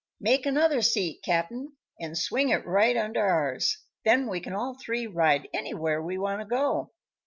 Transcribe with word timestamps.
"Make 0.19 0.47
another 0.47 0.81
seat, 0.81 1.19
Cap'n, 1.23 1.73
and 1.99 2.17
swing 2.17 2.49
it 2.49 2.65
right 2.65 2.97
under 2.97 3.23
ours; 3.23 3.83
then 4.03 4.27
we 4.27 4.39
can 4.39 4.53
all 4.55 4.75
three 4.79 5.05
ride 5.05 5.47
anywhere 5.53 6.01
we 6.01 6.17
want 6.17 6.41
to 6.41 6.47
go." 6.47 6.91